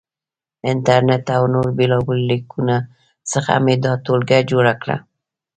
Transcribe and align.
انټرنېټ 0.71 1.25
او 1.37 1.43
نورو 1.53 1.71
بېلابېلو 1.79 2.27
لیکنو 2.31 2.77
څخه 3.31 3.51
مې 3.63 3.75
دا 3.83 3.93
ټولګه 4.05 4.39
جوړه 4.51 4.73
کړه. 4.81 4.97